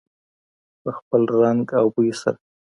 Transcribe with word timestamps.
په 0.81 0.89
خپل 0.97 1.21
رنګ 1.41 1.65
او 1.79 1.85
بوی 1.93 2.11
سره. 2.21 2.39